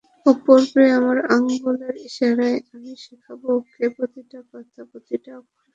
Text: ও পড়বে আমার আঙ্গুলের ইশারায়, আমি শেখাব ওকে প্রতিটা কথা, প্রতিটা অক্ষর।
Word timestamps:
ও 0.25 0.31
পড়বে 0.45 0.83
আমার 0.97 1.17
আঙ্গুলের 1.35 1.95
ইশারায়, 2.07 2.59
আমি 2.73 2.91
শেখাব 3.03 3.39
ওকে 3.53 3.85
প্রতিটা 3.95 4.39
কথা, 4.51 4.81
প্রতিটা 4.91 5.31
অক্ষর। 5.39 5.67